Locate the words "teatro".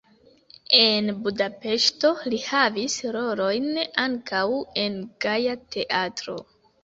5.77-6.39